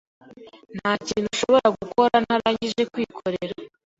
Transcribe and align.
Ntakintu 0.77 1.27
ushobora 1.35 1.67
gukora 1.79 2.15
ntarangije 2.25 2.81
kwikorera. 2.91 3.53